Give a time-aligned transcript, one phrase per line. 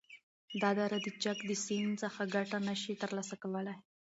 [0.61, 3.77] دا دره د چک د سیند څخه گټه نشی تر لاسه کولای،